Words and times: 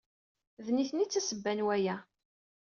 D 0.65 0.67
nitni 0.71 1.01
ay 1.03 1.07
d 1.07 1.11
tasebba 1.11 1.53
n 1.57 1.59
waya. 1.65 1.95